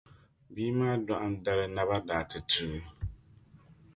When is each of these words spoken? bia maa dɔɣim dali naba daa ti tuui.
bia 0.53 0.73
maa 0.77 0.95
dɔɣim 1.07 1.33
dali 1.43 1.65
naba 1.75 1.97
daa 2.07 2.23
ti 2.29 2.39
tuui. 2.51 2.79